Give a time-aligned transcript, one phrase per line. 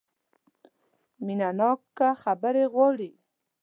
[1.25, 3.09] مینه ناکه خبرې غواړي.